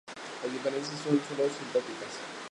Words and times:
Las 0.43 0.51
diferencias 0.51 0.99
son 1.01 1.21
sólo 1.29 1.47
sintácticas. 1.47 2.17